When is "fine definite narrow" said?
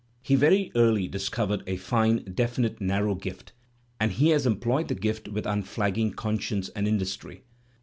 1.77-3.13